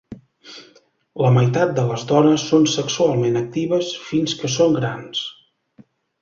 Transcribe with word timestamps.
La 1.25 1.29
meitat 1.35 1.75
de 1.79 1.83
les 1.89 2.05
dones 2.11 2.45
són 2.53 2.65
sexualment 2.77 3.37
actives 3.43 3.93
fins 4.07 4.35
que 4.41 4.51
són 4.57 4.75
grans. 4.81 5.23